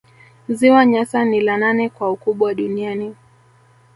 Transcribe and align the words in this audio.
Ziwa 0.49 0.85
Nyasa 0.85 1.25
ni 1.25 1.41
la 1.41 1.57
nane 1.57 1.89
kwa 1.89 2.11
ukubwa 2.11 2.53
duniani 2.53 3.15